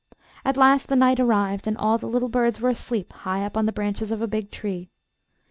At 0.43 0.57
last 0.57 0.87
the 0.87 0.95
night 0.95 1.19
arrived, 1.19 1.67
and 1.67 1.77
all 1.77 1.99
the 1.99 2.07
little 2.07 2.27
birds 2.27 2.59
were 2.59 2.71
asleep 2.71 3.13
high 3.13 3.45
up 3.45 3.55
on 3.55 3.67
the 3.67 3.71
branches 3.71 4.11
of 4.11 4.19
a 4.23 4.27
big 4.27 4.49
tree. 4.49 4.89